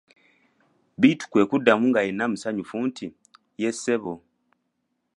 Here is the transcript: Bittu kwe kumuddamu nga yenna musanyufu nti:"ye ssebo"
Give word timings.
Bittu 1.01 1.25
kwe 1.31 1.41
kumuddamu 1.49 1.83
nga 1.89 1.99
yenna 2.05 2.25
musanyufu 2.31 2.75
nti:"ye 2.87 3.69
ssebo" 3.75 4.13